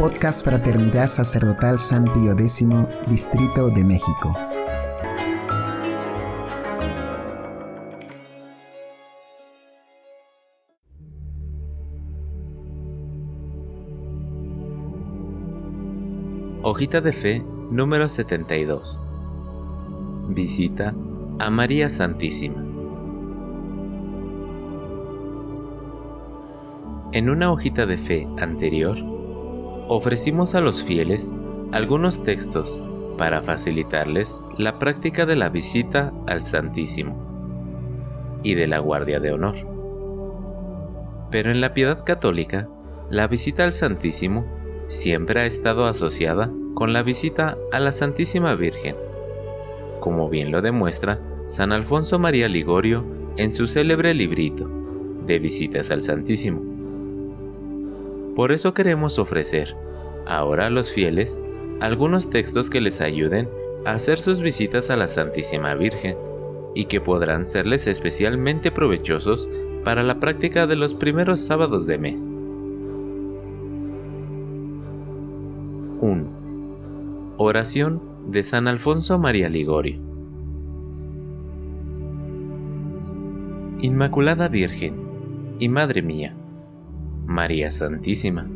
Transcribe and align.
Podcast 0.00 0.46
Fraternidad 0.46 1.08
Sacerdotal 1.08 1.78
San 1.78 2.04
Pío 2.04 2.32
X, 2.32 2.66
Distrito 3.06 3.68
de 3.68 3.84
México. 3.84 4.32
Hojita 16.62 17.02
de 17.02 17.12
Fe 17.12 17.44
número 17.70 18.08
72. 18.08 18.98
Visita 20.30 20.94
a 21.38 21.50
María 21.50 21.90
Santísima. 21.90 22.64
En 27.12 27.28
una 27.28 27.52
hojita 27.52 27.84
de 27.84 27.98
fe 27.98 28.26
anterior, 28.38 29.19
ofrecimos 29.92 30.54
a 30.54 30.60
los 30.60 30.84
fieles 30.84 31.32
algunos 31.72 32.22
textos 32.22 32.80
para 33.18 33.42
facilitarles 33.42 34.38
la 34.56 34.78
práctica 34.78 35.26
de 35.26 35.34
la 35.34 35.48
visita 35.48 36.12
al 36.28 36.44
Santísimo 36.44 37.16
y 38.44 38.54
de 38.54 38.68
la 38.68 38.78
guardia 38.78 39.18
de 39.18 39.32
honor. 39.32 39.56
Pero 41.32 41.50
en 41.50 41.60
la 41.60 41.74
piedad 41.74 42.04
católica, 42.04 42.68
la 43.10 43.26
visita 43.26 43.64
al 43.64 43.72
Santísimo 43.72 44.46
siempre 44.86 45.40
ha 45.40 45.46
estado 45.46 45.86
asociada 45.86 46.52
con 46.74 46.92
la 46.92 47.02
visita 47.02 47.58
a 47.72 47.80
la 47.80 47.90
Santísima 47.90 48.54
Virgen, 48.54 48.94
como 49.98 50.28
bien 50.28 50.52
lo 50.52 50.62
demuestra 50.62 51.18
San 51.48 51.72
Alfonso 51.72 52.20
María 52.20 52.48
Ligorio 52.48 53.04
en 53.36 53.52
su 53.52 53.66
célebre 53.66 54.14
librito 54.14 54.70
de 55.26 55.40
visitas 55.40 55.90
al 55.90 56.04
Santísimo. 56.04 56.69
Por 58.36 58.52
eso 58.52 58.74
queremos 58.74 59.18
ofrecer, 59.18 59.76
ahora 60.26 60.66
a 60.66 60.70
los 60.70 60.92
fieles, 60.92 61.40
algunos 61.80 62.30
textos 62.30 62.70
que 62.70 62.80
les 62.80 63.00
ayuden 63.00 63.48
a 63.84 63.92
hacer 63.92 64.18
sus 64.18 64.40
visitas 64.40 64.90
a 64.90 64.96
la 64.96 65.08
Santísima 65.08 65.74
Virgen 65.74 66.16
y 66.74 66.84
que 66.86 67.00
podrán 67.00 67.46
serles 67.46 67.86
especialmente 67.86 68.70
provechosos 68.70 69.48
para 69.84 70.02
la 70.02 70.20
práctica 70.20 70.66
de 70.66 70.76
los 70.76 70.94
primeros 70.94 71.40
sábados 71.40 71.86
de 71.86 71.98
mes. 71.98 72.34
1. 76.00 77.34
Oración 77.38 78.02
de 78.28 78.42
San 78.42 78.68
Alfonso 78.68 79.18
María 79.18 79.48
Ligorio. 79.48 79.98
Inmaculada 83.80 84.48
Virgen 84.48 84.94
y 85.58 85.68
Madre 85.68 86.02
mía, 86.02 86.34
María 87.30 87.70
Santísima, 87.70 88.48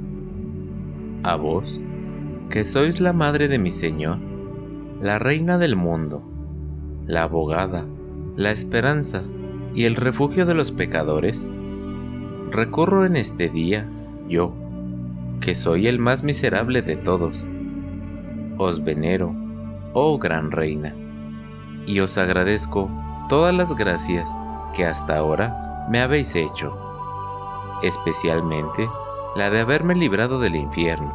a 1.22 1.36
vos, 1.36 1.80
que 2.50 2.64
sois 2.64 2.98
la 2.98 3.12
Madre 3.12 3.47
de 3.47 3.56
mi 3.56 3.70
Señor, 3.70 4.19
la 5.00 5.20
Reina 5.20 5.58
del 5.58 5.77
mundo, 5.77 6.25
la 7.06 7.22
abogada, 7.22 7.84
la 8.34 8.50
esperanza 8.50 9.22
y 9.77 9.84
el 9.84 9.94
refugio 9.94 10.44
de 10.44 10.55
los 10.55 10.72
pecadores, 10.72 11.48
recorro 12.50 13.06
en 13.06 13.14
este 13.14 13.48
día, 13.48 13.89
yo, 14.28 14.53
que 15.41 15.55
soy 15.55 15.86
el 15.86 16.00
más 16.00 16.25
miserable 16.25 16.83
de 16.83 16.97
todos. 16.97 17.47
Os 18.59 18.83
venero, 18.83 19.33
oh 19.92 20.19
gran 20.19 20.50
Reina, 20.50 20.92
y 21.86 22.00
os 22.00 22.19
agradezco 22.19 22.91
todas 23.28 23.55
las 23.55 23.72
gracias 23.77 24.28
que 24.75 24.84
hasta 24.84 25.16
ahora 25.16 25.86
me 25.88 26.00
habéis 26.00 26.34
hecho 26.34 26.94
especialmente 27.87 28.89
la 29.37 29.51
de 29.51 29.61
haberme 29.61 29.95
librado 29.95 30.39
del 30.39 30.57
infierno, 30.57 31.13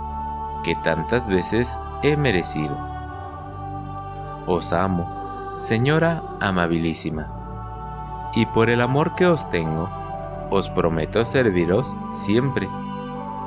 que 0.63 0.75
tantas 0.75 1.27
veces 1.27 1.77
he 2.03 2.15
merecido. 2.15 2.77
Os 4.45 4.71
amo, 4.73 5.53
Señora 5.55 6.23
amabilísima, 6.39 7.27
y 8.33 8.45
por 8.45 8.69
el 8.69 8.81
amor 8.81 9.15
que 9.15 9.25
os 9.25 9.49
tengo, 9.49 9.89
os 10.51 10.69
prometo 10.69 11.25
serviros 11.25 11.97
siempre 12.11 12.69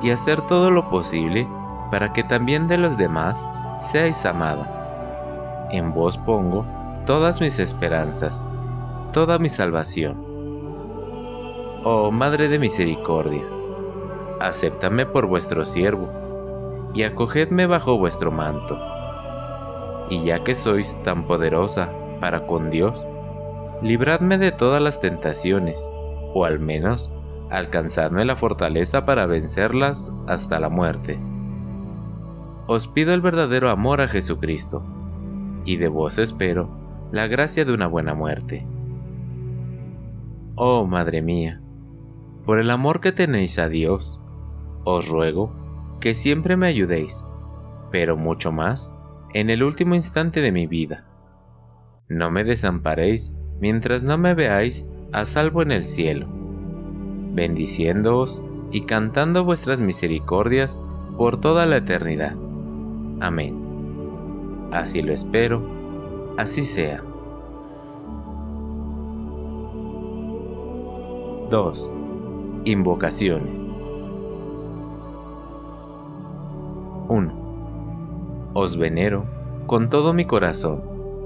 y 0.03 0.11
hacer 0.11 0.43
todo 0.43 0.71
lo 0.71 0.91
posible 0.91 1.49
para 1.91 2.12
que 2.12 2.25
también 2.25 2.69
de 2.69 2.78
los 2.78 2.97
demás 2.97 3.47
seáis 3.78 4.27
amada. 4.27 5.69
En 5.71 5.94
vos 5.94 6.19
pongo 6.19 6.66
todas 7.06 7.41
mis 7.41 7.59
esperanzas, 7.59 8.44
toda 9.12 9.38
mi 9.38 9.49
salvación 9.49 10.31
Oh 11.84 12.12
Madre 12.12 12.48
de 12.48 12.60
Misericordia, 12.60 13.43
acéptame 14.38 15.04
por 15.04 15.26
vuestro 15.26 15.65
siervo, 15.65 16.09
y 16.94 17.03
acogedme 17.03 17.66
bajo 17.66 17.98
vuestro 17.98 18.31
manto. 18.31 18.78
Y 20.09 20.25
ya 20.25 20.44
que 20.44 20.54
sois 20.54 20.97
tan 21.03 21.26
poderosa 21.26 21.91
para 22.20 22.47
con 22.47 22.70
Dios, 22.70 23.04
libradme 23.82 24.38
de 24.38 24.53
todas 24.53 24.81
las 24.81 25.00
tentaciones, 25.00 25.84
o 26.34 26.44
al 26.44 26.60
menos 26.60 27.10
alcanzadme 27.50 28.25
la 28.25 28.37
fortaleza 28.37 29.04
para 29.04 29.26
vencerlas 29.26 30.12
hasta 30.28 30.60
la 30.60 30.69
muerte. 30.69 31.19
Os 32.69 32.87
pido 32.87 33.12
el 33.12 33.22
verdadero 33.22 33.70
amor 33.70 34.00
a 34.03 34.06
Jesucristo, 34.06 34.84
y 35.64 35.78
de 35.78 35.88
vos 35.88 36.19
espero 36.19 36.69
la 37.10 37.26
gracia 37.26 37.64
de 37.64 37.72
una 37.72 37.88
buena 37.88 38.14
muerte. 38.14 38.64
Oh 40.54 40.87
Madre 40.87 41.22
mía, 41.22 41.62
por 42.44 42.58
el 42.58 42.70
amor 42.70 43.00
que 43.00 43.12
tenéis 43.12 43.58
a 43.58 43.69
Dios, 43.69 44.20
os 44.84 45.08
ruego 45.08 45.53
que 46.00 46.14
siempre 46.14 46.56
me 46.56 46.66
ayudéis, 46.66 47.25
pero 47.91 48.16
mucho 48.16 48.50
más 48.53 48.94
en 49.34 49.50
el 49.50 49.62
último 49.62 49.94
instante 49.94 50.41
de 50.41 50.52
mi 50.52 50.66
vida. 50.66 51.04
No 52.08 52.31
me 52.31 52.44
desamparéis 52.44 53.32
mientras 53.60 54.02
no 54.02 54.19
me 54.19 54.34
veáis 54.34 54.86
a 55.12 55.25
salvo 55.25 55.62
en 55.62 55.70
el 55.70 55.84
cielo, 55.84 56.26
bendiciéndoos 57.32 58.44
y 58.72 58.82
cantando 58.82 59.44
vuestras 59.44 59.78
misericordias 59.78 60.81
por 61.16 61.41
toda 61.41 61.66
la 61.66 61.76
eternidad. 61.76 62.34
Amén. 63.20 63.56
Así 64.72 65.02
lo 65.02 65.12
espero, 65.12 65.62
así 66.38 66.62
sea. 66.62 67.02
2. 71.50 72.01
Invocaciones 72.65 73.59
1. 77.09 78.50
Os 78.55 78.77
venero 78.77 79.25
con 79.67 79.91
todo 79.91 80.15
mi 80.15 80.25
corazón, 80.27 80.81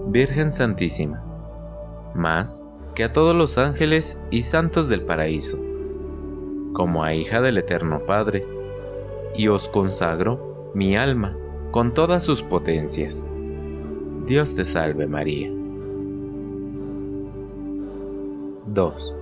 Virgen 0.06 0.50
Santísima, 0.50 1.22
más 2.14 2.64
que 2.94 3.04
a 3.04 3.12
todos 3.12 3.36
los 3.36 3.58
ángeles 3.58 4.18
y 4.30 4.42
santos 4.42 4.88
del 4.88 5.02
paraíso, 5.02 5.58
como 6.72 7.04
a 7.04 7.12
hija 7.12 7.42
del 7.42 7.58
Eterno 7.58 8.00
Padre, 8.06 8.46
y 9.36 9.48
os 9.48 9.68
consagro 9.68 10.70
mi 10.74 10.96
alma 10.96 11.36
con 11.70 11.92
todas 11.92 12.24
sus 12.24 12.42
potencias. 12.42 13.28
Dios 14.26 14.54
te 14.54 14.64
salve 14.64 15.06
María. 15.06 15.52
2 18.68 19.15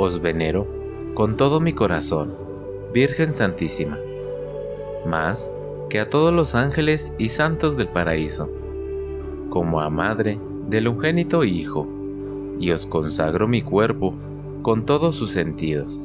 os 0.00 0.22
venero 0.22 0.64
con 1.14 1.36
todo 1.36 1.60
mi 1.60 1.72
corazón, 1.72 2.32
Virgen 2.94 3.34
Santísima, 3.34 3.98
más 5.04 5.52
que 5.90 5.98
a 5.98 6.08
todos 6.08 6.32
los 6.32 6.54
ángeles 6.54 7.12
y 7.18 7.30
santos 7.30 7.76
del 7.76 7.88
paraíso, 7.88 8.48
como 9.50 9.80
a 9.80 9.90
Madre 9.90 10.38
del 10.68 10.86
ungénito 10.86 11.42
Hijo, 11.42 11.88
y 12.60 12.70
os 12.70 12.86
consagro 12.86 13.48
mi 13.48 13.60
cuerpo 13.60 14.14
con 14.62 14.86
todos 14.86 15.16
sus 15.16 15.32
sentidos. 15.32 16.00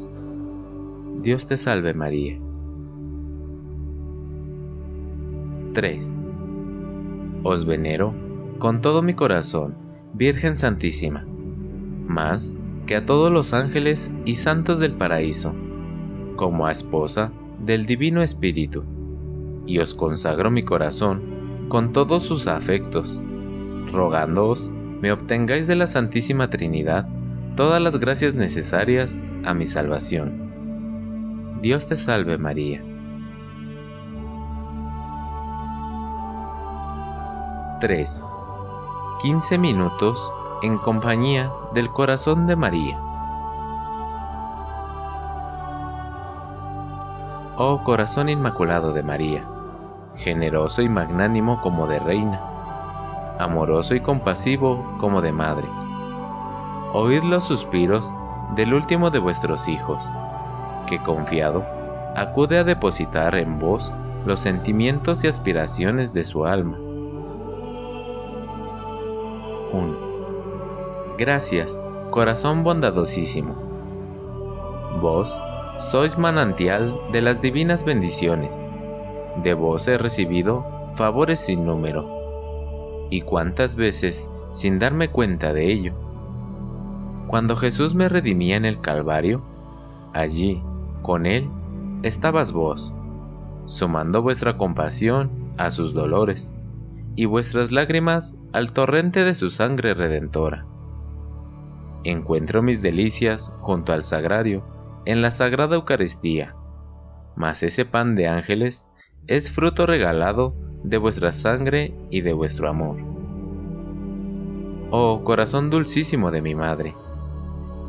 Dios 1.22 1.46
te 1.46 1.56
salve 1.56 1.94
María. 1.94 2.40
3. 5.74 6.10
Os 7.44 7.66
venero 7.66 8.12
con 8.58 8.82
todo 8.82 9.04
mi 9.04 9.14
corazón, 9.14 9.76
Virgen 10.16 10.58
Santísima, 10.58 11.28
más 12.08 12.56
que 12.86 12.96
a 12.96 13.06
todos 13.06 13.32
los 13.32 13.54
ángeles 13.54 14.12
y 14.26 14.36
santos 14.36 14.80
del 14.80 14.94
paraíso, 14.94 15.54
como 16.36 16.66
a 16.66 16.72
esposa 16.72 17.32
del 17.60 17.86
Divino 17.86 18.22
Espíritu, 18.22 18.84
y 19.66 19.80
os 19.80 19.94
consagro 19.94 20.52
mi 20.52 20.64
corazón 20.64 21.22
con 21.70 21.94
todos 21.94 22.24
sus 22.24 22.48
afectos, 22.48 23.22
rogándoos 23.92 24.72
me 25.02 25.12
obtengáis 25.12 25.68
de 25.68 25.76
la 25.76 25.88
Santísima 25.88 26.50
Trinidad 26.50 27.08
todas 27.56 27.82
las 27.82 28.00
gracias 28.00 28.36
necesarias 28.36 29.18
a 29.46 29.54
mi 29.54 29.66
salvación. 29.66 31.60
Dios 31.62 31.88
te 31.88 31.96
salve 31.96 32.38
María. 32.38 32.84
3. 37.80 38.24
15 39.22 39.58
minutos 39.58 40.32
en 40.64 40.78
compañía 40.78 41.52
del 41.74 41.92
corazón 41.92 42.48
de 42.48 42.56
María. 42.56 42.98
oh 47.58 47.84
corazón 47.84 48.30
inmaculado 48.30 48.94
de 48.94 49.04
María, 49.04 49.46
generoso 50.16 50.82
y 50.82 50.90
magnánimo 50.90 51.62
como 51.62 51.86
de 51.86 52.00
reina, 52.00 52.42
amoroso 53.40 53.94
y 53.94 54.00
compasivo 54.00 54.84
como 55.00 55.22
de 55.22 55.32
madre. 55.32 55.68
Oíd 56.94 57.24
los 57.24 57.44
suspiros 57.44 58.14
del 58.56 58.74
último 58.74 59.12
de 59.12 59.20
vuestros 59.20 59.68
hijos, 59.68 60.10
que 60.88 60.98
confiado 61.04 61.64
acude 62.16 62.58
a 62.58 62.64
depositar 62.64 63.36
en 63.36 63.60
vos 63.60 63.94
los 64.26 64.40
sentimientos 64.40 65.24
y 65.24 65.28
aspiraciones 65.28 66.14
de 66.14 66.24
su 66.24 66.46
alma. 66.46 66.78
Gracias, 71.18 71.86
corazón 72.10 72.64
bondadosísimo. 72.64 73.54
Vos 75.00 75.40
sois 75.78 76.18
manantial 76.18 77.00
de 77.12 77.22
las 77.22 77.40
divinas 77.40 77.86
bendiciones. 77.86 78.56
De 79.44 79.54
vos 79.54 79.88
he 79.88 80.00
recibido 80.00 80.66
favores 80.96 81.40
sin 81.40 81.68
número. 81.68 83.08
Y 83.12 83.22
cuántas 83.22 83.76
veces 83.76 84.28
sin 84.52 84.80
darme 84.80 85.10
cuenta 85.10 85.54
de 85.54 85.72
ello. 85.72 85.94
Cuando 87.28 87.58
Jesús 87.58 87.94
me 87.94 88.10
redimía 88.10 88.56
en 88.56 88.66
el 88.66 88.82
Calvario, 88.82 89.44
allí, 90.14 90.64
con 91.04 91.28
Él, 91.28 91.48
estabas 92.02 92.52
vos, 92.52 92.92
sumando 93.66 94.24
vuestra 94.24 94.58
compasión 94.58 95.30
a 95.58 95.70
sus 95.70 95.94
dolores 95.94 96.52
y 97.16 97.26
vuestras 97.26 97.72
lágrimas 97.72 98.36
al 98.52 98.74
torrente 98.74 99.24
de 99.24 99.36
su 99.36 99.52
sangre 99.52 99.94
redentora. 99.94 100.66
Encuentro 102.04 102.62
mis 102.62 102.82
delicias 102.82 103.54
junto 103.62 103.94
al 103.94 104.04
sagrario 104.04 104.64
en 105.06 105.22
la 105.22 105.32
Sagrada 105.32 105.76
Eucaristía, 105.76 106.54
mas 107.36 107.64
ese 107.64 107.86
pan 107.86 108.16
de 108.16 108.28
ángeles 108.28 108.90
es 109.28 109.52
fruto 109.52 109.86
regalado 109.86 110.54
de 110.84 110.98
vuestra 110.98 111.32
sangre 111.32 111.94
y 112.10 112.20
de 112.20 112.34
vuestro 112.34 112.68
amor. 112.68 112.98
Oh 114.92 115.22
corazón 115.24 115.70
dulcísimo 115.70 116.30
de 116.30 116.42
mi 116.42 116.56
Madre, 116.56 116.94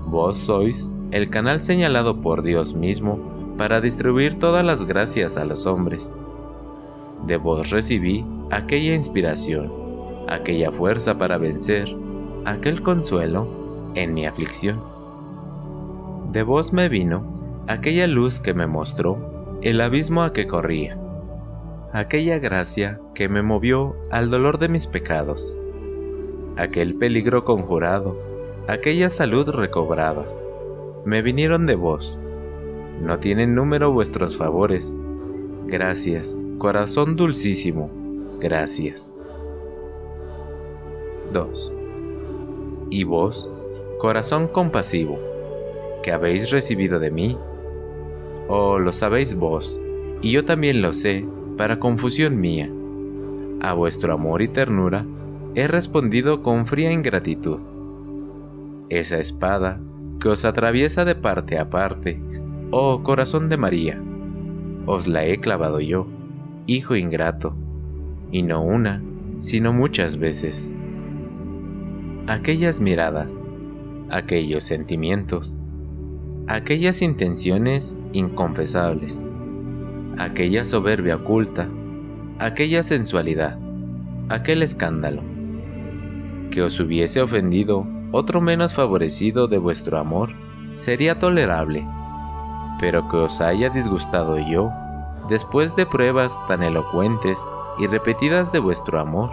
vos 0.07 0.37
sois 0.37 0.89
el 1.11 1.29
canal 1.29 1.65
señalado 1.65 2.21
por 2.21 2.43
Dios 2.43 2.75
mismo 2.75 3.19
para 3.59 3.81
distribuir 3.81 4.39
todas 4.39 4.65
las 4.65 4.85
gracias 4.85 5.37
a 5.37 5.45
los 5.45 5.67
hombres. 5.67 6.15
De 7.27 7.37
vos 7.37 7.71
recibí 7.71 8.25
aquella 8.51 8.95
inspiración, 8.95 9.73
aquella 10.29 10.71
fuerza 10.71 11.19
para 11.19 11.37
vencer, 11.37 11.95
aquel 12.45 12.83
consuelo 12.83 13.64
en 13.95 14.15
mi 14.15 14.27
aflicción 14.27 14.95
de 16.35 16.43
vos 16.43 16.73
me 16.73 16.89
vino 16.89 17.23
aquella 17.69 18.09
luz 18.09 18.41
que 18.41 18.55
me 18.55 18.67
mostró 18.67 19.57
el 19.63 19.81
abismo 19.81 20.25
a 20.25 20.33
que 20.33 20.49
corría, 20.49 20.99
aquella 21.93 22.41
gracia 22.41 23.01
que 23.15 23.29
me 23.29 23.41
movió 23.41 23.95
al 24.11 24.31
dolor 24.31 24.59
de 24.59 24.69
mis 24.69 24.89
pecados, 24.89 25.57
aquel 26.57 26.97
peligro 26.97 27.45
conjurado, 27.45 28.19
aquella 28.67 29.11
salud 29.11 29.49
recobrada, 29.49 30.27
me 31.05 31.23
vinieron 31.23 31.67
de 31.67 31.77
vos. 31.77 32.19
No 33.01 33.21
tienen 33.21 33.55
número 33.55 33.93
vuestros 33.93 34.37
favores. 34.37 34.97
Gracias, 35.67 36.37
corazón 36.59 37.15
dulcísimo, 37.15 37.91
gracias. 38.41 39.09
2. 41.33 41.73
Y 42.91 43.05
vos, 43.05 43.49
corazón 44.05 44.49
compasivo, 44.49 45.19
que 46.03 46.13
habéis 46.13 46.51
recibido 46.51 46.99
de 46.99 47.11
mí? 47.11 47.39
¿O 48.49 48.79
lo 48.79 48.93
sabéis 48.93 49.35
vos, 49.35 49.81
y 50.21 50.31
yo 50.31 50.45
también 50.45 50.83
lo 50.83 50.93
sé, 50.93 51.27
para 51.57 51.79
confusión 51.79 52.39
mía? 52.39 52.71
A 53.63 53.73
vuestro 53.73 54.13
amor 54.13 54.43
y 54.43 54.49
ternura 54.49 55.07
he 55.55 55.69
respondido 55.69 56.43
con 56.43 56.67
fría 56.67 56.93
ingratitud. 56.93 57.63
Esa 58.91 59.17
espada 59.17 59.81
que 60.21 60.29
os 60.29 60.45
atraviesa 60.45 61.07
de 61.07 61.15
parte 61.15 61.59
a 61.59 61.71
parte, 61.71 62.21
oh 62.73 63.03
corazón 63.03 63.49
de 63.49 63.57
María, 63.57 64.03
os 64.85 65.07
la 65.07 65.25
he 65.25 65.41
clavado 65.41 65.81
yo, 65.81 66.07
hijo 66.67 66.95
ingrato, 66.95 67.55
y 68.31 68.43
no 68.43 68.63
una, 68.63 69.03
sino 69.39 69.73
muchas 69.73 70.19
veces. 70.19 70.75
Aquellas 72.27 72.83
miradas, 72.83 73.44
aquellos 74.15 74.63
sentimientos, 74.63 75.59
aquellas 76.47 77.03
intenciones 77.03 77.97
inconfesables, 78.13 79.21
aquella 80.19 80.65
soberbia 80.65 81.17
oculta, 81.17 81.69
aquella 82.39 82.85
sensualidad, 82.85 83.59
aquel 84.29 84.63
escándalo, 84.63 85.21
que 86.53 86.63
os 86.63 86.79
hubiese 86.79 87.23
ofendido 87.23 87.89
otro 88.13 88.41
menos 88.41 88.73
favorecido 88.73 89.49
de 89.49 89.59
vuestro 89.59 89.99
amor, 89.99 90.31
sería 90.71 91.19
tolerable, 91.19 91.85
pero 92.79 93.09
que 93.09 93.17
os 93.17 93.41
haya 93.41 93.69
disgustado 93.69 94.39
yo, 94.39 94.71
después 95.29 95.75
de 95.75 95.87
pruebas 95.87 96.39
tan 96.47 96.63
elocuentes 96.63 97.41
y 97.81 97.89
repetidas 97.89 98.53
de 98.53 98.61
vuestro 98.61 99.01
amor. 99.01 99.31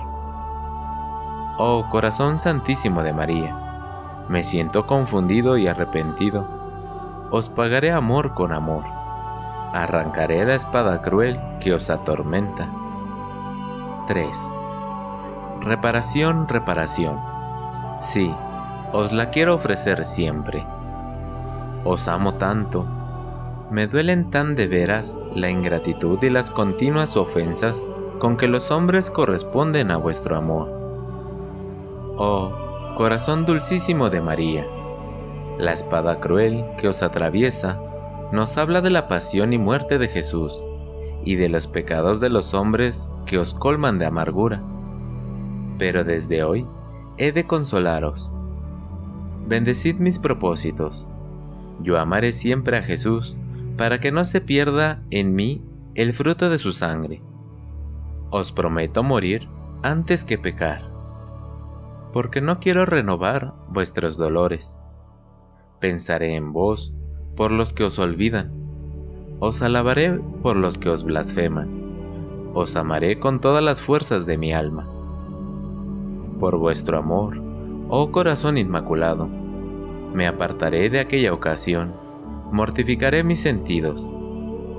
Oh 1.59 1.85
corazón 1.91 2.39
santísimo 2.39 3.03
de 3.03 3.13
María, 3.13 3.70
me 4.31 4.43
siento 4.43 4.87
confundido 4.87 5.57
y 5.57 5.67
arrepentido 5.67 6.47
os 7.31 7.47
pagaré 7.47 7.91
amor 7.91 8.33
con 8.33 8.51
amor, 8.51 8.83
arrancaré 9.73 10.45
la 10.45 10.55
espada 10.55 11.01
cruel 11.01 11.39
que 11.61 11.73
os 11.73 11.89
atormenta. 11.89 12.69
3. 14.07 14.37
Reparación, 15.61 16.49
reparación. 16.49 17.17
Sí, 18.01 18.33
os 18.91 19.13
la 19.13 19.29
quiero 19.29 19.55
ofrecer 19.55 20.03
siempre. 20.03 20.65
Os 21.85 22.09
amo 22.09 22.33
tanto, 22.33 22.85
me 23.69 23.87
duelen 23.87 24.29
tan 24.29 24.55
de 24.55 24.67
veras 24.67 25.17
la 25.33 25.49
ingratitud 25.49 26.21
y 26.23 26.29
las 26.29 26.51
continuas 26.51 27.15
ofensas 27.15 27.81
con 28.19 28.35
que 28.35 28.49
los 28.49 28.71
hombres 28.71 29.09
corresponden 29.09 29.89
a 29.89 29.95
vuestro 29.95 30.35
amor. 30.35 30.69
Oh, 32.17 32.70
corazón 33.01 33.47
dulcísimo 33.47 34.11
de 34.11 34.21
María, 34.21 34.67
la 35.57 35.73
espada 35.73 36.19
cruel 36.19 36.63
que 36.77 36.87
os 36.87 37.01
atraviesa 37.01 37.81
nos 38.31 38.59
habla 38.59 38.79
de 38.81 38.91
la 38.91 39.07
pasión 39.07 39.53
y 39.53 39.57
muerte 39.57 39.97
de 39.97 40.07
Jesús 40.07 40.59
y 41.25 41.33
de 41.33 41.49
los 41.49 41.65
pecados 41.65 42.19
de 42.19 42.29
los 42.29 42.53
hombres 42.53 43.09
que 43.25 43.39
os 43.39 43.55
colman 43.55 43.97
de 43.97 44.05
amargura. 44.05 44.61
Pero 45.79 46.03
desde 46.03 46.43
hoy 46.43 46.67
he 47.17 47.31
de 47.31 47.47
consolaros. 47.47 48.31
Bendecid 49.47 49.95
mis 49.95 50.19
propósitos. 50.19 51.07
Yo 51.81 51.97
amaré 51.97 52.33
siempre 52.33 52.77
a 52.77 52.83
Jesús 52.83 53.35
para 53.77 53.99
que 53.99 54.11
no 54.11 54.25
se 54.25 54.41
pierda 54.41 55.01
en 55.09 55.33
mí 55.33 55.63
el 55.95 56.13
fruto 56.13 56.51
de 56.51 56.59
su 56.59 56.71
sangre. 56.71 57.19
Os 58.29 58.51
prometo 58.51 59.01
morir 59.01 59.49
antes 59.81 60.23
que 60.23 60.37
pecar, 60.37 60.90
porque 62.13 62.41
no 62.41 62.59
quiero 62.59 62.85
renovar 62.85 63.53
vuestros 63.69 64.17
dolores. 64.17 64.77
Pensaré 65.79 66.35
en 66.35 66.53
vos 66.53 66.93
por 67.35 67.51
los 67.51 67.73
que 67.73 67.83
os 67.83 67.97
olvidan, 67.99 68.51
os 69.39 69.61
alabaré 69.61 70.19
por 70.43 70.55
los 70.55 70.77
que 70.77 70.89
os 70.89 71.03
blasfeman, 71.03 71.69
os 72.53 72.75
amaré 72.75 73.19
con 73.19 73.39
todas 73.39 73.63
las 73.63 73.81
fuerzas 73.81 74.25
de 74.25 74.37
mi 74.37 74.53
alma. 74.53 74.87
Por 76.39 76.57
vuestro 76.57 76.97
amor, 76.97 77.41
oh 77.89 78.11
corazón 78.11 78.57
inmaculado, 78.57 79.27
me 80.13 80.27
apartaré 80.27 80.89
de 80.89 80.99
aquella 80.99 81.33
ocasión, 81.33 81.93
mortificaré 82.51 83.23
mis 83.23 83.39
sentidos, 83.39 84.11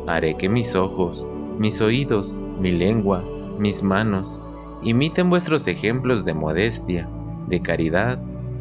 haré 0.07 0.37
que 0.37 0.49
mis 0.49 0.75
ojos, 0.75 1.27
mis 1.59 1.81
oídos, 1.81 2.39
mi 2.61 2.73
lengua, 2.73 3.25
mis 3.59 3.83
manos, 3.83 4.41
imiten 4.83 5.31
vuestros 5.31 5.67
ejemplos 5.67 6.25
de 6.25 6.35
modestia, 6.35 7.09
de 7.53 7.63
caridad, 7.63 8.19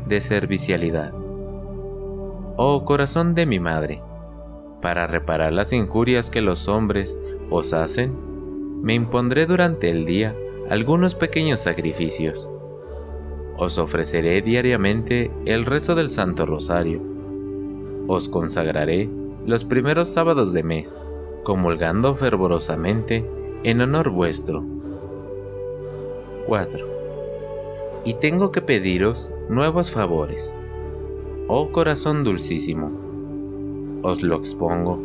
de 0.07 0.21
servicialidad 0.21 1.11
oh 2.63 2.85
corazón 2.85 3.33
de 3.33 3.47
mi 3.47 3.59
madre, 3.59 4.03
para 4.83 5.07
reparar 5.07 5.51
las 5.51 5.73
injurias 5.73 6.29
que 6.29 6.41
los 6.41 6.67
hombres 6.67 7.19
os 7.49 7.73
hacen, 7.73 8.13
me 8.83 8.93
impondré 8.93 9.47
durante 9.47 9.89
el 9.89 10.05
día 10.05 10.35
algunos 10.69 11.15
pequeños 11.15 11.61
sacrificios. 11.61 12.51
Os 13.57 13.79
ofreceré 13.79 14.43
diariamente 14.43 15.31
el 15.45 15.65
rezo 15.65 15.95
del 15.95 16.11
Santo 16.11 16.45
Rosario. 16.45 17.01
Os 18.07 18.29
consagraré 18.29 19.09
los 19.47 19.65
primeros 19.65 20.09
sábados 20.09 20.53
de 20.53 20.61
mes, 20.61 21.03
comulgando 21.43 22.15
fervorosamente 22.15 23.25
en 23.63 23.81
honor 23.81 24.11
vuestro. 24.11 24.63
4. 26.45 27.00
Y 28.03 28.15
tengo 28.15 28.51
que 28.51 28.61
pediros 28.61 29.29
nuevos 29.49 29.91
favores 29.91 30.53
oh 31.53 31.69
corazón 31.73 32.23
dulcísimo, 32.23 32.89
os 34.03 34.21
lo 34.21 34.37
expongo, 34.37 34.97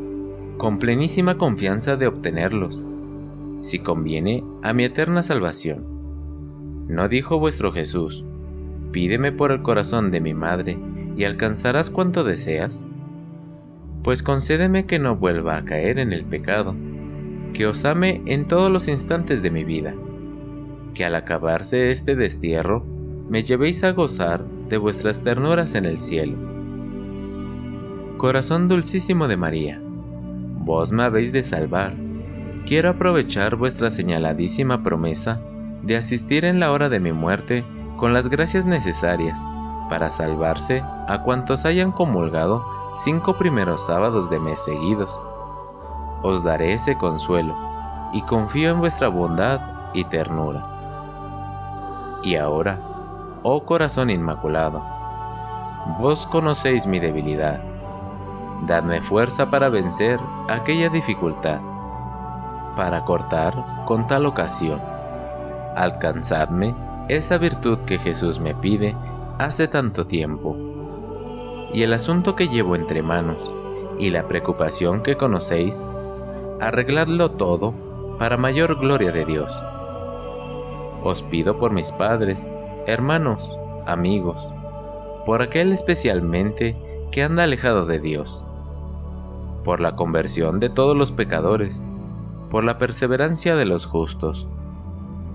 con 0.59 0.79
plenísima 0.79 1.37
confianza 1.37 1.97
de 1.97 2.07
obtenerlos, 2.07 2.87
si 3.63 3.81
conviene 3.81 4.45
a 4.63 4.73
mi 4.73 4.85
eterna 4.85 5.25
salvación. 5.25 5.85
¿No 6.87 7.09
dijo 7.09 7.41
vuestro 7.41 7.73
Jesús, 7.73 8.25
pídeme 8.93 9.33
por 9.33 9.51
el 9.51 9.63
corazón 9.63 10.13
de 10.13 10.21
mi 10.21 10.35
madre 10.35 10.79
y 11.17 11.25
alcanzarás 11.25 11.91
cuanto 11.91 12.23
deseas? 12.23 12.87
Pues 14.05 14.23
concédeme 14.23 14.87
que 14.87 15.01
no 15.01 15.17
vuelva 15.17 15.57
a 15.57 15.65
caer 15.65 15.99
en 15.99 16.13
el 16.13 16.25
pecado, 16.25 16.77
que 17.55 17.67
os 17.67 17.85
ame 17.85 18.23
en 18.27 18.47
todos 18.47 18.71
los 18.71 18.87
instantes 18.87 19.43
de 19.43 19.51
mi 19.51 19.65
vida, 19.65 19.97
que 20.97 21.05
al 21.05 21.15
acabarse 21.15 21.91
este 21.91 22.17
destierro 22.17 22.83
me 23.29 23.43
llevéis 23.43 23.85
a 23.85 23.93
gozar 23.93 24.43
de 24.71 24.79
vuestras 24.79 25.23
ternuras 25.23 25.75
en 25.75 25.85
el 25.85 26.01
cielo. 26.01 26.37
Corazón 28.17 28.69
dulcísimo 28.69 29.29
de 29.29 29.37
María, 29.37 29.79
vos 29.83 30.93
me 30.93 31.05
habéis 31.05 31.33
de 31.33 31.43
salvar. 31.43 31.95
Quiero 32.65 32.89
aprovechar 32.89 33.57
vuestra 33.57 33.91
señaladísima 33.91 34.83
promesa 34.83 35.39
de 35.83 35.97
asistir 35.97 36.47
en 36.47 36.61
la 36.61 36.73
hora 36.73 36.89
de 36.89 36.99
mi 36.99 37.13
muerte 37.13 37.63
con 37.99 38.15
las 38.15 38.29
gracias 38.29 38.65
necesarias 38.65 39.39
para 39.91 40.09
salvarse 40.09 40.83
a 41.09 41.23
cuantos 41.23 41.67
hayan 41.67 41.93
comulgado 41.93 42.65
cinco 43.05 43.37
primeros 43.37 43.85
sábados 43.87 44.31
de 44.31 44.41
mes 44.41 44.65
seguidos. 44.65 45.23
Os 46.23 46.43
daré 46.43 46.73
ese 46.73 46.97
consuelo 46.97 47.55
y 48.15 48.23
confío 48.23 48.71
en 48.71 48.81
vuestra 48.81 49.09
bondad 49.09 49.61
y 49.93 50.05
ternura. 50.05 50.76
Y 52.23 52.37
ahora, 52.37 52.81
oh 53.43 53.65
corazón 53.65 54.11
inmaculado, 54.11 54.83
vos 55.99 56.27
conocéis 56.27 56.87
mi 56.87 56.99
debilidad. 56.99 57.61
Dadme 58.67 59.03
fuerza 59.03 59.51
para 59.51 59.69
vencer 59.69 60.19
aquella 60.49 60.89
dificultad, 60.89 61.61
para 62.75 63.05
cortar 63.05 63.85
con 63.85 64.07
tal 64.07 64.27
ocasión. 64.27 64.81
Alcanzadme 65.77 66.75
esa 67.09 67.39
virtud 67.39 67.79
que 67.81 67.99
Jesús 67.99 68.41
me 68.41 68.55
pide 68.55 68.97
hace 69.39 69.69
tanto 69.69 70.07
tiempo. 70.07 70.57
Y 71.73 71.83
el 71.83 71.93
asunto 71.93 72.35
que 72.35 72.49
llevo 72.49 72.75
entre 72.75 73.03
manos 73.03 73.51
y 73.99 74.11
la 74.11 74.27
preocupación 74.27 75.03
que 75.03 75.17
conocéis, 75.17 75.79
arregladlo 76.61 77.33
todo 77.33 77.75
para 78.19 78.37
mayor 78.37 78.79
gloria 78.79 79.13
de 79.13 79.25
Dios. 79.25 79.53
Os 81.09 81.23
pido 81.23 81.57
por 81.57 81.73
mis 81.73 81.93
padres, 81.93 82.51
hermanos, 82.89 83.57
amigos, 83.87 84.53
por 85.25 85.41
aquel 85.41 85.71
especialmente 85.71 86.77
que 87.13 87.23
anda 87.23 87.45
alejado 87.45 87.87
de 87.87 88.01
Dios, 88.01 88.45
por 89.63 89.79
la 89.79 89.95
conversión 89.95 90.59
de 90.59 90.69
todos 90.69 90.97
los 90.97 91.13
pecadores, 91.13 91.81
por 92.51 92.65
la 92.65 92.79
perseverancia 92.79 93.55
de 93.55 93.67
los 93.67 93.87
justos, 93.87 94.49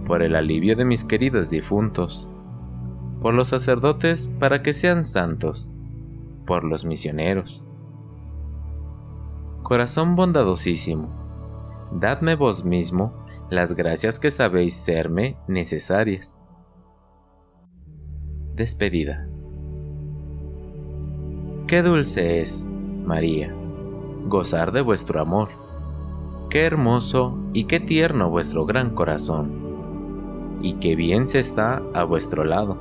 por 0.07 0.21
el 0.21 0.35
alivio 0.35 0.75
de 0.75 0.83
mis 0.83 1.05
queridos 1.05 1.49
difuntos, 1.49 2.27
por 3.21 3.33
los 3.33 3.47
sacerdotes 3.47 4.27
para 4.27 4.63
que 4.63 4.73
sean 4.73 5.05
santos, 5.05 5.69
por 6.45 6.65
los 6.65 6.83
misioneros. 6.83 7.63
Corazón 9.63 10.17
bondadosísimo, 10.17 11.07
dadme 11.93 12.35
vos 12.35 12.65
mismo 12.65 13.13
las 13.51 13.75
gracias 13.75 14.17
que 14.17 14.31
sabéis 14.31 14.73
serme 14.73 15.35
necesarias 15.49 16.39
despedida. 18.55 19.27
Qué 21.67 21.81
dulce 21.81 22.39
es, 22.39 22.65
María, 23.05 23.53
gozar 24.27 24.71
de 24.71 24.79
vuestro 24.79 25.19
amor. 25.19 25.49
Qué 26.49 26.65
hermoso 26.65 27.37
y 27.51 27.65
qué 27.65 27.81
tierno 27.81 28.29
vuestro 28.29 28.65
gran 28.65 28.91
corazón. 28.91 29.51
Y 30.61 30.75
qué 30.75 30.95
bien 30.95 31.27
se 31.27 31.39
está 31.39 31.81
a 31.93 32.05
vuestro 32.05 32.45
lado. 32.45 32.77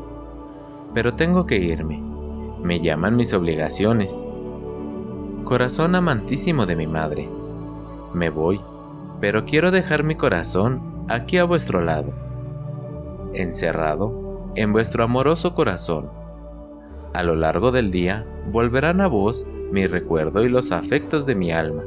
Pero 0.94 1.14
tengo 1.14 1.46
que 1.46 1.56
irme. 1.56 2.00
Me 2.62 2.78
llaman 2.80 3.16
mis 3.16 3.32
obligaciones. 3.32 4.14
Corazón 5.42 5.96
amantísimo 5.96 6.64
de 6.64 6.76
mi 6.76 6.86
madre. 6.86 7.28
Me 8.14 8.30
voy, 8.30 8.60
pero 9.20 9.44
quiero 9.44 9.70
dejar 9.70 10.04
mi 10.04 10.14
corazón 10.14 11.04
aquí 11.08 11.38
a 11.38 11.44
vuestro 11.44 11.82
lado. 11.82 12.12
Encerrado 13.34 14.52
en 14.56 14.72
vuestro 14.72 15.04
amoroso 15.04 15.54
corazón. 15.54 16.10
A 17.12 17.22
lo 17.22 17.34
largo 17.34 17.70
del 17.70 17.90
día 17.90 18.24
volverán 18.50 19.00
a 19.00 19.06
vos 19.06 19.46
mi 19.70 19.86
recuerdo 19.86 20.44
y 20.44 20.48
los 20.48 20.72
afectos 20.72 21.26
de 21.26 21.34
mi 21.34 21.52
alma. 21.52 21.82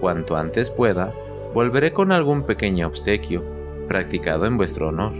Cuanto 0.00 0.36
antes 0.36 0.70
pueda, 0.70 1.12
volveré 1.54 1.92
con 1.92 2.12
algún 2.12 2.44
pequeño 2.44 2.86
obsequio 2.86 3.42
practicado 3.88 4.46
en 4.46 4.56
vuestro 4.56 4.88
honor, 4.88 5.12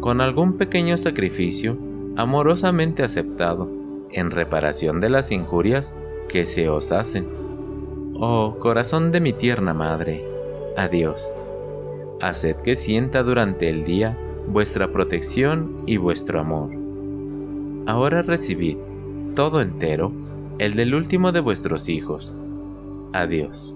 con 0.00 0.20
algún 0.20 0.58
pequeño 0.58 0.98
sacrificio 0.98 1.78
amorosamente 2.16 3.02
aceptado 3.02 3.68
en 4.10 4.30
reparación 4.30 5.00
de 5.00 5.10
las 5.10 5.30
injurias 5.30 5.96
que 6.28 6.44
se 6.44 6.68
os 6.68 6.92
hacen. 6.92 7.28
Oh 8.20 8.56
corazón 8.58 9.12
de 9.12 9.20
mi 9.20 9.32
tierna 9.32 9.72
madre, 9.72 10.27
adiós. 10.78 11.22
Haced 12.20 12.56
que 12.62 12.76
sienta 12.76 13.22
durante 13.22 13.68
el 13.68 13.84
día 13.84 14.16
vuestra 14.46 14.90
protección 14.92 15.82
y 15.86 15.96
vuestro 15.96 16.40
amor. 16.40 16.70
Ahora 17.86 18.22
recibid, 18.22 18.76
todo 19.34 19.60
entero, 19.60 20.12
el 20.58 20.74
del 20.74 20.94
último 20.94 21.32
de 21.32 21.40
vuestros 21.40 21.88
hijos. 21.88 22.38
Adiós. 23.12 23.74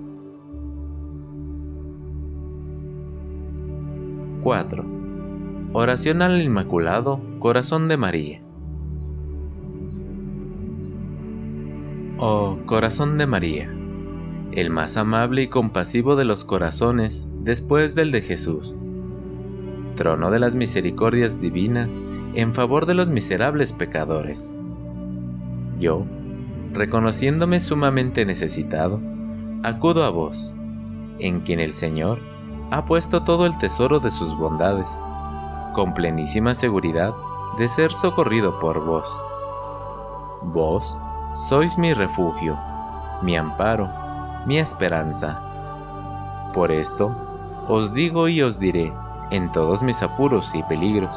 4. 4.43 4.85
Oración 5.73 6.23
al 6.23 6.43
Inmaculado 6.43 7.21
Corazón 7.39 7.89
de 7.89 7.97
María. 7.97 8.43
Oh 12.19 12.59
Corazón 12.67 13.19
de 13.19 13.27
María, 13.27 13.73
el 14.53 14.71
más 14.71 14.97
amable 14.97 15.43
y 15.43 15.49
compasivo 15.49 16.17
de 16.17 16.25
los 16.25 16.45
corazones 16.45 17.27
después 17.43 17.95
del 17.95 18.13
de 18.13 18.23
Jesús 18.23 18.75
trono 19.95 20.31
de 20.31 20.39
las 20.39 20.55
misericordias 20.55 21.41
divinas 21.41 21.99
en 22.35 22.55
favor 22.55 22.87
de 22.87 22.95
los 22.95 23.09
miserables 23.09 23.73
pecadores. 23.73 24.55
Yo, 25.79 26.05
reconociéndome 26.73 27.61
sumamente 27.61 28.25
necesitado, 28.25 29.01
acudo 29.63 30.05
a 30.05 30.11
vos, 30.11 30.53
en 31.19 31.41
quien 31.41 31.61
el 31.61 31.75
Señor 31.75 32.19
ha 32.71 32.85
puesto 32.87 33.23
todo 33.23 33.47
el 33.47 33.57
tesoro 33.59 34.01
de 34.01 34.11
sus 34.11 34.37
bondades, 34.37 34.91
con 35.75 35.95
plenísima 35.95 36.55
seguridad 36.55 37.13
de 37.59 37.69
ser 37.69 37.93
socorrido 37.93 38.59
por 38.61 38.85
vos. 38.85 39.15
Vos 40.43 40.97
sois 41.49 41.77
mi 41.79 41.93
refugio, 41.93 42.59
mi 43.23 43.37
amparo, 43.37 43.89
mi 44.47 44.59
esperanza. 44.59 45.41
Por 46.55 46.73
esto 46.73 47.15
os 47.69 47.95
digo 47.95 48.29
y 48.29 48.43
os 48.43 48.59
diré, 48.59 48.93
en 49.31 49.51
todos 49.53 49.83
mis 49.83 50.03
apuros 50.03 50.55
y 50.55 50.63
peligros. 50.65 51.17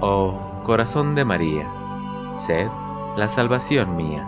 Oh 0.00 0.38
corazón 0.64 1.14
de 1.14 1.24
María, 1.24 1.66
sed 2.34 2.68
la 3.16 3.28
salvación 3.28 3.96
mía. 3.96 4.26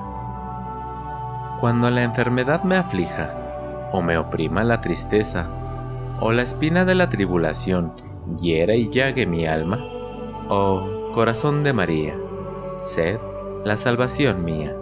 Cuando 1.61 1.91
la 1.91 2.03
enfermedad 2.03 2.65
me 2.65 2.77
aflija, 2.77 3.91
o 3.93 4.03
me 4.03 4.19
oprima 4.19 4.65
la 4.65 4.81
tristeza, 4.81 5.49
o 6.21 6.33
la 6.33 6.43
espina 6.43 6.85
de 6.85 6.95
la 6.95 7.09
tribulación 7.09 7.93
hiera 8.41 8.75
y 8.75 8.89
llague 8.89 9.27
mi 9.27 9.47
alma, 9.47 9.79
oh 10.49 11.13
corazón 11.15 11.63
de 11.63 11.73
María, 11.73 12.17
sed 12.83 13.19
la 13.65 13.77
salvación 13.77 14.45
mía. 14.45 14.75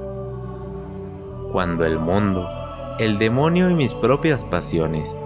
Cuando 1.52 1.84
el 1.84 1.98
mundo, 1.98 2.48
el 3.00 3.18
demonio 3.18 3.70
y 3.70 3.74
mis 3.74 3.94
propias 3.94 4.44
pasiones 4.44 5.18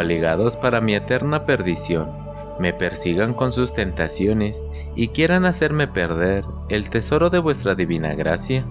ligados 0.00 0.56
para 0.56 0.80
mi 0.80 0.94
eterna 0.94 1.44
perdición, 1.44 2.08
me 2.58 2.72
persigan 2.72 3.34
con 3.34 3.52
sus 3.52 3.74
tentaciones 3.74 4.64
y 4.96 5.08
quieran 5.08 5.44
hacerme 5.44 5.88
perder 5.88 6.44
el 6.70 6.88
tesoro 6.88 7.28
de 7.28 7.38
vuestra 7.38 7.74
divina 7.74 8.14
gracia? 8.14 8.64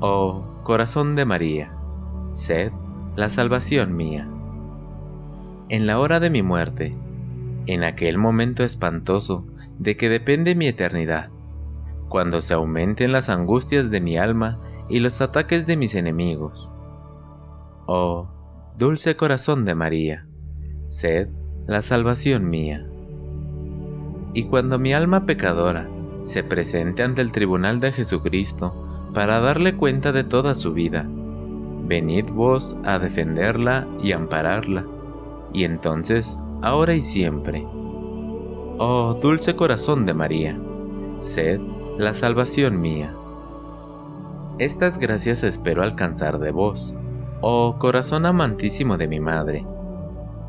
Oh, 0.00 0.44
corazón 0.62 1.16
de 1.16 1.26
María, 1.26 1.72
sed 2.32 2.72
la 3.16 3.28
salvación 3.28 3.94
mía. 3.94 4.26
En 5.68 5.86
la 5.86 5.98
hora 5.98 6.20
de 6.20 6.30
mi 6.30 6.42
muerte, 6.42 6.94
en 7.66 7.82
aquel 7.84 8.16
momento 8.16 8.62
espantoso 8.62 9.44
de 9.78 9.96
que 9.96 10.08
depende 10.08 10.54
mi 10.54 10.68
eternidad, 10.68 11.28
cuando 12.08 12.40
se 12.40 12.54
aumenten 12.54 13.12
las 13.12 13.28
angustias 13.28 13.90
de 13.90 14.00
mi 14.00 14.16
alma 14.16 14.58
y 14.88 15.00
los 15.00 15.20
ataques 15.20 15.66
de 15.66 15.76
mis 15.76 15.94
enemigos. 15.94 16.70
Oh, 17.88 18.26
Dulce 18.76 19.16
corazón 19.16 19.64
de 19.64 19.76
María, 19.76 20.26
sed 20.88 21.28
la 21.68 21.82
salvación 21.82 22.50
mía. 22.50 22.84
Y 24.34 24.42
cuando 24.46 24.80
mi 24.80 24.92
alma 24.92 25.24
pecadora 25.24 25.88
se 26.24 26.42
presente 26.42 27.04
ante 27.04 27.22
el 27.22 27.30
tribunal 27.30 27.78
de 27.78 27.92
Jesucristo 27.92 28.74
para 29.14 29.38
darle 29.38 29.76
cuenta 29.76 30.10
de 30.10 30.24
toda 30.24 30.56
su 30.56 30.72
vida, 30.72 31.06
venid 31.86 32.24
vos 32.24 32.76
a 32.84 32.98
defenderla 32.98 33.86
y 34.02 34.10
ampararla, 34.10 34.84
y 35.52 35.62
entonces, 35.62 36.40
ahora 36.62 36.92
y 36.92 37.04
siempre. 37.04 37.64
Oh 38.78 39.16
dulce 39.22 39.54
corazón 39.54 40.06
de 40.06 40.12
María, 40.12 40.58
sed 41.20 41.60
la 41.98 42.12
salvación 42.14 42.80
mía. 42.80 43.14
Estas 44.58 44.98
gracias 44.98 45.44
espero 45.44 45.84
alcanzar 45.84 46.40
de 46.40 46.50
vos, 46.50 46.92
oh 47.40 47.76
corazón 47.78 48.26
amantísimo 48.26 48.96
de 48.96 49.08
mi 49.08 49.20
Madre, 49.20 49.66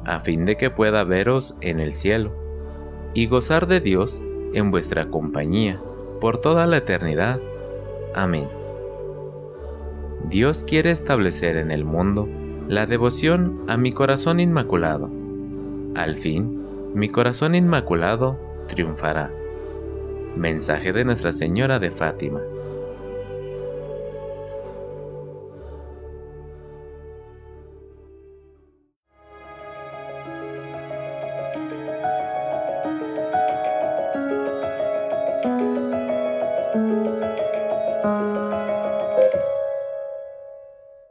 a 0.05 0.19
fin 0.21 0.45
de 0.45 0.57
que 0.57 0.69
pueda 0.69 1.03
veros 1.03 1.55
en 1.61 1.79
el 1.79 1.95
cielo, 1.95 2.31
y 3.13 3.27
gozar 3.27 3.67
de 3.67 3.79
Dios 3.79 4.23
en 4.53 4.71
vuestra 4.71 5.07
compañía 5.07 5.81
por 6.21 6.39
toda 6.39 6.65
la 6.67 6.77
eternidad. 6.77 7.39
Amén. 8.15 8.47
Dios 10.29 10.63
quiere 10.63 10.91
establecer 10.91 11.57
en 11.57 11.71
el 11.71 11.85
mundo 11.85 12.27
la 12.67 12.85
devoción 12.85 13.63
a 13.67 13.77
mi 13.77 13.91
corazón 13.91 14.39
inmaculado. 14.39 15.09
Al 15.95 16.17
fin, 16.17 16.63
mi 16.93 17.09
corazón 17.09 17.55
inmaculado 17.55 18.37
triunfará. 18.67 19.31
Mensaje 20.35 20.91
de 20.93 21.05
Nuestra 21.05 21.31
Señora 21.31 21.79
de 21.79 21.91
Fátima. 21.91 22.41